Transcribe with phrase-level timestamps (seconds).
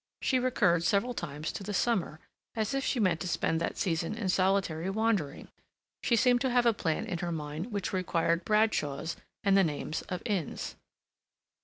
[0.19, 2.19] She recurred several times to the summer,
[2.55, 5.49] as if she meant to spend that season in solitary wandering.
[6.01, 10.01] She seemed to have a plan in her mind which required Bradshaws and the names
[10.09, 10.75] of inns.